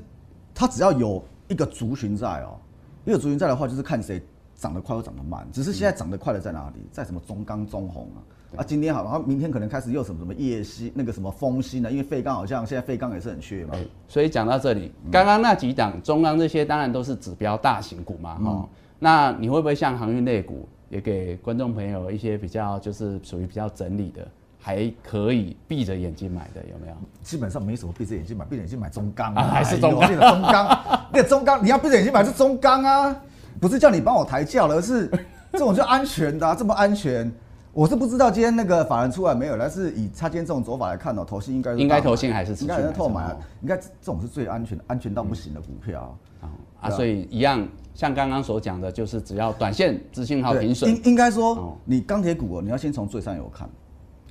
[0.55, 2.57] 它只要有一个族群在哦，
[3.05, 4.23] 一个族群在的话，就是看谁
[4.59, 5.49] 涨得快或涨得慢。
[5.51, 6.83] 只是现在涨得快的在哪里？
[6.93, 8.21] 在什么中钢、中红啊？
[8.57, 11.91] 啊，今天好，然后明天可能开始又什么什么夜息那个什么风息呢？
[11.91, 13.71] 因为废钢好像现在废钢也是很缺嘛。
[13.75, 18.69] 哎所以讲到这里，嗯刚刚那几档中钢这些当然都是指标大型股嘛，哈、嗯
[18.99, 24.27] 那你会不会像航运类股，也给观众朋友一些比较就是属于比较整理的，
[24.59, 26.97] 还可以闭着眼睛买的，有没有？
[27.23, 30.81] 基本上没什么闭着眼睛买，闭着眼睛买中钢啊还是中钢哎呦那个中钢，
[31.13, 33.17] 那个中钢，你要闭着眼睛买是 中钢啊，
[33.61, 35.11] 不是叫你帮我抬轿了，而是
[35.53, 37.31] 这种就安全的、啊，这么安全。
[37.73, 46.17] 我是不知道今天那个法人出来没有，但是以他今天这种走法来看哦，投信应该应该投信还是应该有人透买应该这种是最安全、安全到不行的股票。
[46.41, 46.49] 啊。
[46.81, 50.91] 啊，啊所以一样，像刚刚所讲的，就是只要短线资讯号对停损。
[50.91, 51.31] 应，应该哦。
[51.31, 53.69] 说，你钢铁股哦，你要先从最上游看。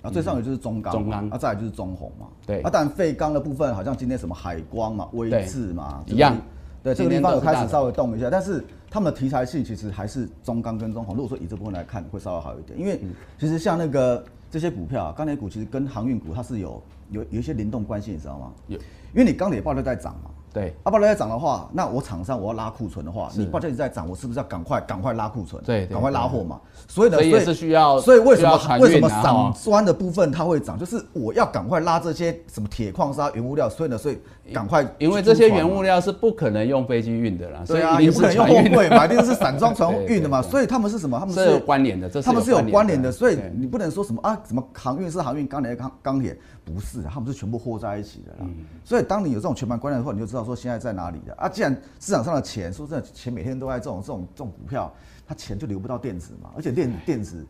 [0.02, 1.30] 啊，最上游就是中钢，中钢。
[1.30, 2.62] 啊，再来就是中红嘛，对。
[2.62, 6.36] 啊，当然废钢的部分好像今天什么海光嘛、威对智嘛，一样。
[6.84, 11.16] 对，这个地方有开始稍微动一下，但是他们的题材性其实还是中钢跟中红。
[11.16, 18.54] 如果说以这部分来看，会稍微好一点，因为嗯其实像那个这些股票啊，钢铁股其实跟航运股它是有有有一些联动关系，你知道吗？
[18.68, 18.80] 有
[19.14, 25.62] 因为你钢铁报价在涨嘛，对啊，报价在涨的话，那我厂商我要拉库存的话，你报价一直在涨，我是不是要赶快赶快拉库存？
[25.66, 26.62] 对对赶快拉货嘛。
[26.88, 30.80] 所以呢，所以是需要所以为什么为什么运啊涨哈砖的部分它会涨？
[30.80, 34.18] 就是我要赶快拉这些什么铁矿砂、原物料，所以呢，所以
[34.54, 35.98] 赶快因为这些原物料。
[36.00, 41.20] 是不可能用飞机运的啦，所以对啊，也不可能用货柜嘛，一定是散装船对运的嘛，所以他们是什么？
[41.20, 48.38] 他们是有是关联的，这是他们是有关联的，所以你不能说什么啊，什么航运是航运，钢铁是钢钢铁，不是，他们是全部和在一起的啦。
[48.42, 48.56] 嗯
[48.98, 51.32] 所以当你有这种全盘观念的话，你就知道说现在在哪里的。
[51.36, 51.48] 啊。
[51.48, 54.92] 既然市场上的钱，说真的，钱每天都在这种这种这种股票，
[55.28, 57.46] 它钱就流不到电子嘛，而且电电子，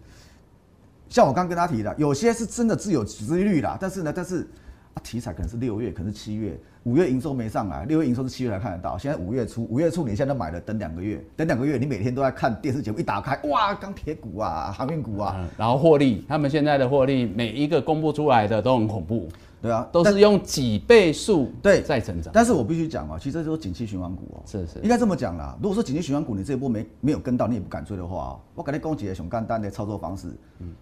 [1.08, 4.46] 像我刚跟他提的，有些是真的自有殖利率啦，但是呢，但是
[4.94, 8.98] 啊，题材可能是六月，可能是七月，五月营收没上来，六月营收是七月才看得到。
[8.98, 19.30] 现在五月初，五月初你现在都买了，等两个月，等两个月，你每天都在看电视节目，一打开，哇，钢铁股啊，航运股啊，嗯，然后获利，他们现在的获利每一个公布出来的都很恐怖，
[19.68, 22.32] 对啊，都是用几倍数对在成长。
[22.34, 25.58] 但是我必须讲啊，其实这都是景气循环股哦、是是应该这么讲啦。
[25.62, 30.28] 如果说景气循环股你这一波没没有跟到，你也不敢追的话哦，我跟你讲几个熊干单的操作方式，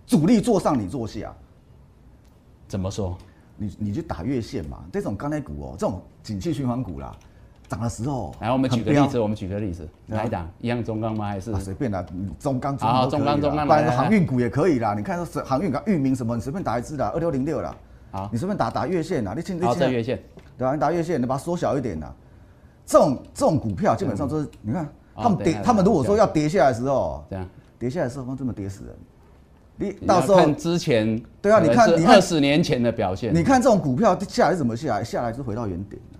[0.06, 1.34] 主力做上你做下，
[2.67, 3.17] 怎么说？
[3.58, 7.15] 你你去打月线嘛，这种钢铁股哦、这种景气循环股啦，
[7.69, 10.50] 涨的时候，来，我们举个例子，我们举个例子，对啊哪一档？
[10.60, 11.28] 一样中钢吗？
[11.28, 14.93] 还是啊，随便啦，嗯中钢、中好钢中钢中钢不然来来来航运股也可以啦。
[14.93, 17.74] 你看是航运股、域名什么，你随便打一支啦，二六零六啦。
[18.15, 20.23] 好你随便打打月线啊，你现好现在这月线？
[20.58, 22.13] 对啊，你打月线，你把它缩小一点啦。
[22.86, 27.45] 这种这种股票基本上都是，你看他们跌他们如果说要跌下来的时候，这样。
[27.78, 28.95] 跌下来的时候，这么跌死人。
[29.75, 35.04] 你你到时候看之前，对啊你看你看二十年前的表现，你看这种股票下来是怎么下来？
[35.04, 36.17] 下来是回到原点的，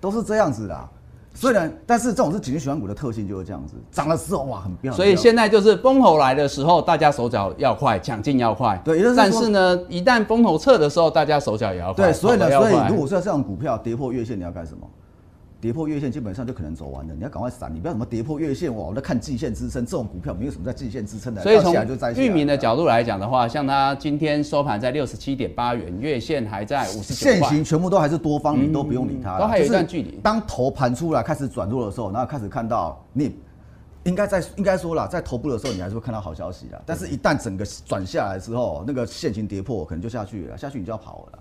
[0.00, 0.88] 都是这样子的
[1.38, 1.40] 啊。
[1.40, 8.80] 虽然，但是这种是紧急循环股的特性就是这样子，涨的时候哇很漂亮，所以现在就是风头来的时候，大家手脚要快，抢进要快。
[8.84, 12.06] 对也就是但是呢，一旦风头撤的时候，大家手脚也要快。
[12.06, 14.86] 对，所以呢，所以如果说这种股票跌破月线，你要干什么？
[15.60, 21.74] 跌破月线基本上就可能走完了，你要赶快闪，你不要什么跌破月线哇，我在看季线支撑，这种股票没有什么在季线支撑的，所以从
[22.14, 27.32] 域名的角度来讲的话，像它今天收盘在六十七点八元，月线还在五十九块。
[27.32, 30.20] 现行，全部都还是多方，你都不用理它啦，都还有一就是段距离。
[30.22, 33.36] 当头盘出来开始转弱的时候，然后开始看到你
[34.04, 41.38] 应该在应该说了，在头部的时候你还是会看到好消息啦，但是一旦整个转下来之后，那个现行跌破可能就下去了，下去你就要跑了啦，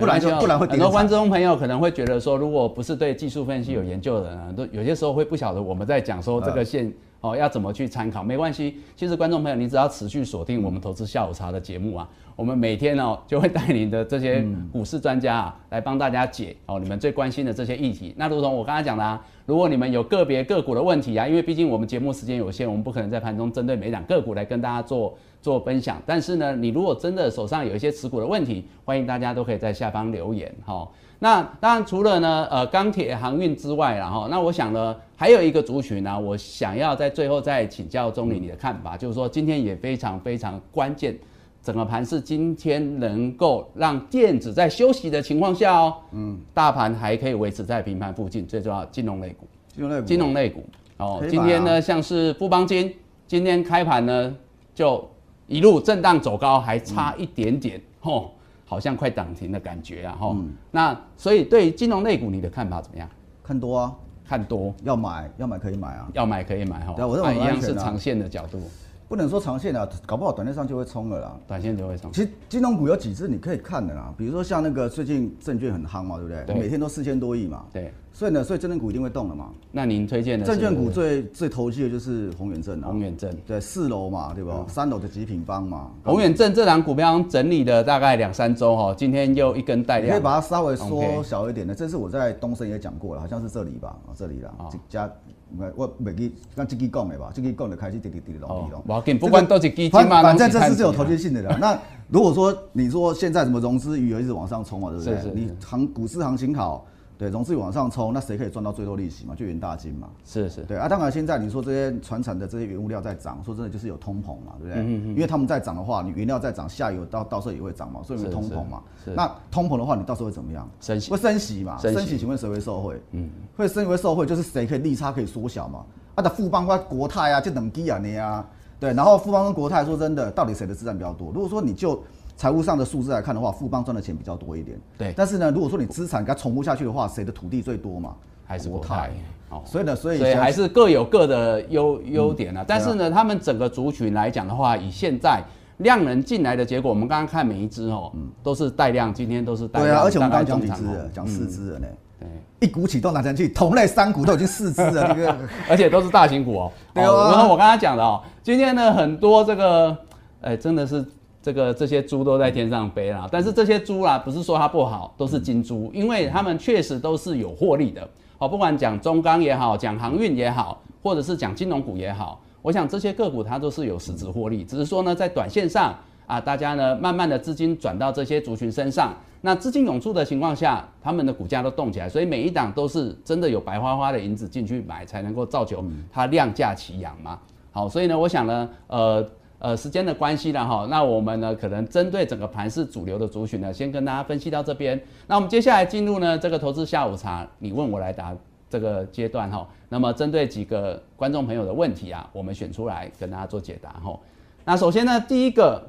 [0.00, 1.06] 不然就不然会很多观。
[1.06, 8.22] 众朋友可能会觉得说，如果不是对技术分析有研究的人，都有些时候会不晓得我们在讲说这个线哦要怎么去参考。
[8.22, 18.14] 没关系，其实观众朋友，你只要持续锁定我们投资下午茶的节目啊，我们每天哦就会带领的这些股市专家啊来帮大家解哦你们最关心的这些议题。
[18.16, 26.00] 那如同我刚才讲的啊，如果你们有个别个股的问题啊，因为毕竟我们节目时间有限，我们不可能在盘中针对每档个股来跟大家做做分享。
[26.04, 30.88] 但是呢，你如果真的手上有一些持股的问题，欢迎大家都可以在下方留言哈。
[31.18, 41.14] 那当然除了呢呃钢铁航运之外啦哈，那我想呢还有一个族群呢、我想要在最后再请教钟理你的看法，就是说今天也非常非常关键。
[41.62, 49.46] 整个盘是今天能够让电子在休息的情况下哦，嗯，大盘还可以维持在平盘附近，最重要金融类股。
[49.76, 50.64] 金融类股金融类股
[50.96, 52.94] 哦今天呢像是富邦金，
[53.26, 54.34] 今天开盘呢
[54.74, 55.06] 就
[55.50, 58.30] 一路震荡走高，还差一点点，吼、
[58.64, 60.36] 好像快涨停的感觉啊，吼、
[60.70, 63.08] 那所以对于金融类股你的看法怎么样？
[63.42, 63.92] 看多啊，
[64.24, 64.72] 看多。
[64.84, 68.62] 要买要买可以买啊，要买可以买哈，对啊我认为啊一样是长线的角度，
[69.08, 71.36] 不能说长线啊，搞不好短线上就会冲了啦。
[71.48, 72.12] 短线就会冲。
[72.12, 76.44] 其实金融股有几只你可以看的啦，比如说像那个最近证券很夯嘛，对不对？
[76.44, 76.54] 对。
[76.54, 79.50] 每天都四千多亿嘛，对，所以呢，所以证券股一定会动的嘛。
[79.72, 83.34] 那您推荐的是证券股最最投机的就是宏远证啊，宏远证。
[83.46, 84.64] 对，四楼嘛，对吧？
[84.68, 91.74] 三楼的极品方嘛，宏远证这档股票整理了大概两三周哈，今天又一根带量，你可以把它稍微缩小一点的。
[91.74, 95.10] 这是我在东升也讲过了，好像是这里吧，啊这里啦，这家
[95.56, 99.18] 我我每记刚这个讲的吧，这个讲的开始滴滴滴隆滴隆。
[99.18, 101.56] 不管都是基金反嘛，反正这都看起来是是有投机性的啦。
[101.60, 105.14] 那如果说你说现在什么融资余额一直往上冲啊，对不对？
[105.16, 106.86] 是是是你行股市行情好，
[107.20, 109.34] 对，融资往上冲，那谁可以赚到最多利息嘛？
[109.34, 110.08] 就元大金嘛。
[110.24, 114.82] 是是，对啊，当然现在你说这些传产的这些原物料在涨，说真的就是有通膨嘛，对不对？
[114.82, 119.14] 因为他们在涨的话，你原料在涨，下游到到时候也会涨嘛，所以有通膨嘛是是。
[119.14, 120.66] 那通膨的话，你到时候会怎么样？
[120.80, 121.76] 升息会升息嘛？
[121.76, 122.98] 升息升息，请问谁会受惠？
[123.12, 125.84] 嗯，会升会受惠，就是谁可以利差可以缩小嘛？
[126.14, 131.30] 啊，的富邦跟国泰啊，就等低啊你啊，对，然后富邦跟国泰说真的，到底谁的资产比较多？
[131.34, 132.02] 如果说你就
[132.36, 134.78] 财务上的数字来看的话，富邦赚的钱比较多一点。
[134.96, 138.14] 对但是呢，如果说你资产给它重复下去的话，谁的土地最多嘛？
[138.44, 139.10] 还是国泰。
[139.50, 142.64] 哦，所以呢，所以所以还是各有各的优优点嗯啊。
[142.66, 145.42] 但是呢，他们整个族群来讲的话，以现在
[145.78, 148.12] 量能进来的结果，我们刚刚看每一只哦，
[148.42, 149.88] 都是带量，今天都是带量。
[149.88, 151.86] 嗯对啊，而且我们刚刚讲几只了，讲四只了呢。
[152.20, 155.36] 对，一股启动拿上去，同类三股都已经四只了，这个
[155.68, 156.72] 而且都是大型股哦。
[156.94, 159.96] 对啊哦然后我刚才讲的哦，今天呢很多这个，
[160.42, 161.04] 哎，真的是
[161.42, 163.28] 这个这些猪都在天上飞啦。
[163.30, 168.08] 但是这些猪啦，不是说它不好，都是金猪，因为它们确实都是有获利的。
[168.38, 175.94] 好，不管讲中钢也好，讲航运也好，或者是讲金融股也好，我想这些个股它都是有实质获利，只是说呢，在短线上
[176.26, 187.38] 啊，大家呢慢慢的资金转到这些族群身上，那资金涌出的情况下，他们的股价都动起来，所以每一档都是真的有白花花的银子进去买，才能够造就它量价齐扬嘛。
[187.72, 189.26] 好，所以呢，我想呢，呃。
[189.60, 195.00] 呃时间的关系了哈，那我们呢可能针对整个盘市主流的族群呢，先跟大家分析到这边。
[195.28, 198.36] 那我们接下来进入呢这个投资下午茶，你问我来答
[198.68, 199.64] 这个阶段哈。
[199.88, 204.18] 那么针对几个观众朋友的问题啊，我们选出来跟大家做解答哈。
[204.64, 205.88] 那首先呢，第一个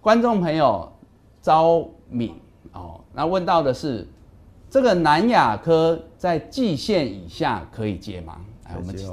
[0.00, 0.90] 观众朋友
[1.42, 2.32] 招敏
[2.72, 4.06] 哦，那问到的是。
[4.70, 8.36] 这个南亚科在季线以下可以接吗？
[8.64, 9.08] 哎，我们请，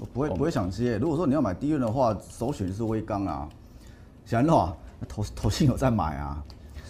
[0.00, 0.96] 我不会不会想接。
[0.98, 3.48] 如果说你要买低润的话，首选就是微钢啊。
[4.24, 4.76] 想的话，
[5.08, 6.42] 投投信有在买啊。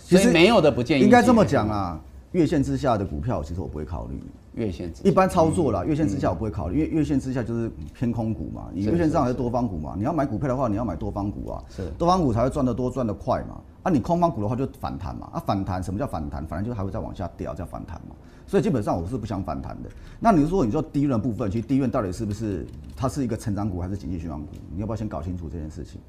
[0.04, 1.02] 其实没有的不建议。
[1.02, 2.00] 应该这么讲啊，
[2.32, 4.22] 月线之下的股票，其实我不会考虑。
[4.58, 8.68] 月线一般操作啦，月线之下我不会考虑，因为月线之下就是偏空股嘛。
[8.72, 11.62] 你月线上是多方股嘛，你要买股票的话，你要买多方股啊。
[11.68, 11.88] 是。
[11.96, 13.60] 多方股才会赚得多，赚得快嘛。
[13.84, 15.30] 啊，你空方股的话就反弹嘛。
[15.32, 16.44] 啊，反弹什么叫反弹？
[16.44, 18.16] 反弹就还会再往下掉，叫反弹嘛。
[18.46, 19.88] 所以基本上我是不想反弹的。
[20.18, 22.66] 那你说，你说低润部分，其实低润到底是不是
[22.96, 24.48] 它是一个成长股还是景气循环股？
[24.74, 26.00] 你要不要先搞清楚这件事情？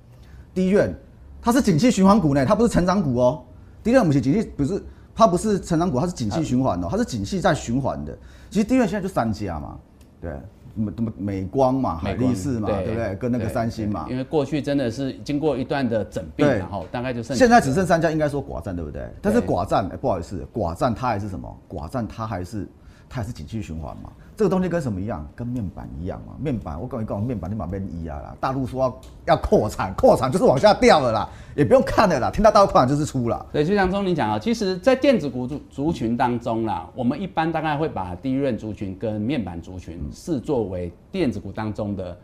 [0.54, 0.94] 低润
[1.42, 3.44] 它是景气循环股呢，它不是成长股哦。
[3.84, 4.82] 低润不是景气，不是
[5.20, 8.18] 它不是成长股，它是景气循环的，它是景气在循环的。
[8.50, 9.78] 其实低院现在就三家嘛，
[10.22, 10.32] 对。
[10.76, 13.14] 么么美光嘛，海力士嘛，对不对？
[13.16, 19.06] 跟那个三星嘛，因为过去真的是经过一段的整并，然后大概就剩现在只剩三家，应该说寡占，对不对？
[19.22, 21.54] 但是寡占，不好意思，寡占它还是什么？
[21.68, 22.66] 寡占它还是
[23.10, 24.12] 它也是景气循环嘛？
[24.38, 25.28] 这个东西跟什么一样？
[25.36, 26.34] 跟面板一样嘛？
[26.40, 28.36] 面板，我告诉你，告诉，面板你把面一啊啦。
[28.40, 32.32] 大陆说要要扩产，扩产就是往下掉了啦，也不用看了啦。
[32.32, 33.46] 听到大陆扩产就是出了。
[33.52, 42.16] 对，就像钟林讲啊，其实，在电子股族族群当中啦，我们一般大概会把低润族群跟面板族群视作为电子股当中的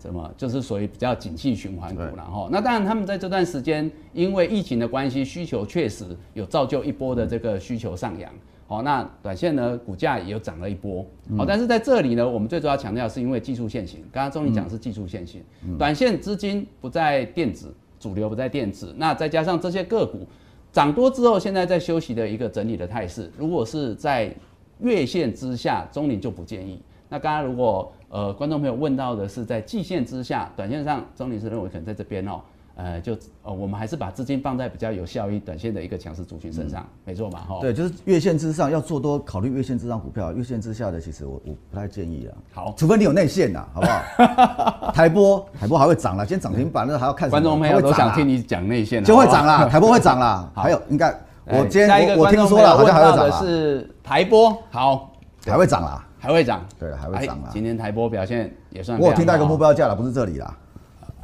[0.00, 8.30] 什么，就是属于比较景气循环股然后，那当然他们在这段时间因为疫情的关系，需求确实有造就一波的这个需求上扬。
[8.66, 11.04] 好，那短线呢，股价也有涨了一波。
[11.36, 14.00] 好，但是在这里呢，我们最主要强调是因为技术线型。
[14.10, 15.42] 刚刚钟林讲是技术线型，
[15.78, 18.94] 短线资金不在电子，主流不在电子。
[18.96, 20.26] 那再加上这些个股
[20.72, 23.30] 涨多之后，现在在休息的一个整理的态势。
[23.36, 24.34] 如果是在
[24.80, 26.82] 月线之下，钟林就不建议。
[27.10, 32.40] 那刚刚如果呃观众朋友问到的是在季线之下，短线上钟林是认为可能在这边哦。
[32.76, 37.58] 呃，就呃，我们还是把资金放在比较有效益、短线的一个强势族群身上，没错嘛，哈。
[37.60, 42.34] 对，就是月线之上要做多，考虑月线之上股票，月线之下的其实我我不太建议啊。
[42.52, 44.90] 好，除非你有内线呐，好不好？
[44.92, 47.30] 台波，台波还会涨了，今天涨停板那还要看。
[47.30, 50.50] 观众朋友都想听你讲内线，就会涨啦，台波会涨啦。
[50.56, 51.14] 还有，应该
[51.46, 55.12] 我今天我听说了，好像还会涨是台波，好，
[55.46, 57.50] 还会涨啦，还会涨，对，还会涨啦。
[57.52, 58.98] 今天台波表现也算。
[58.98, 60.58] 我听到一个目标价了，不是这里啦。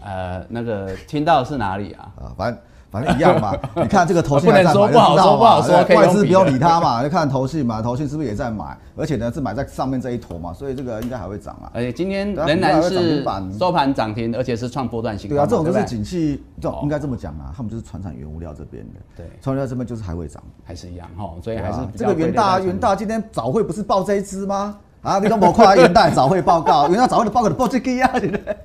[0.04, 2.08] 呃，那个听到是哪里啊？
[2.16, 2.58] 啊，反正
[2.90, 3.56] 反正一样嘛。
[3.76, 8.76] 你看这个头信不能说不好说不好说，外资不用理它嘛，就看头信嘛，头信是不是也在买？
[8.96, 11.70] 而且呢是买在上面这一坨嘛，所以这个应该还会涨啊。
[11.72, 13.24] 而且今天仍然是
[13.58, 15.36] 收盘涨停，而且是创波段新高。
[15.36, 19.00] 对啊，这种就是景气，这种应该这么讲啊，他们就是传产原物料这边的。
[19.16, 21.30] 对，传料这边就是还会涨，还是一样哈。
[21.42, 24.76] 所以还是这个元大元大今天早会不是报这一支吗？
[25.02, 28.56] 啊，你都没看 元大早会报告，元大早会的报告的报这个啊，对不对？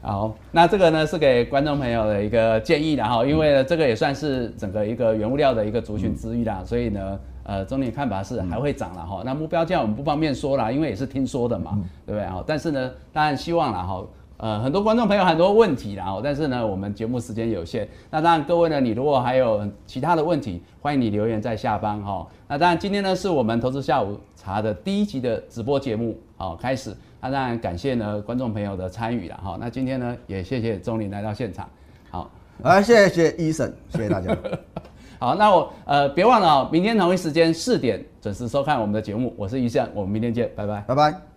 [0.00, 9.22] 好，那这个呢是给观众朋友的一个建议的哈，因为这个也算是整个一个原物料的一个族群之一啦，所以呢，呃，总体看法是还会涨了哈。
[9.24, 12.42] 那目标价我们不方便说啦，因为也是听说的嘛，对不对啊？
[12.46, 14.06] 但是呢，当然希望了哈，
[14.36, 22.24] 呃，很多观众朋友很多问题啦，哈，但是呢，我们节目时间有限，那当然各位呢，你如果还有其他的问题，欢迎你留言在下方哈。
[22.46, 26.94] 那当然今天呢是我们投资下午茶的第一集的直播节目，好开始。
[27.20, 31.68] 那当然感谢呢观众朋友的参与了哈，那今天呢也谢谢钟林来到现场，
[32.10, 32.30] 好，
[32.62, 34.36] 啊谢谢医生，谢谢大家，
[35.18, 41.27] 好，那我呃别忘了明天同一时间四点准时收看我们的节目，我是医生，我们明天见，拜拜，拜拜。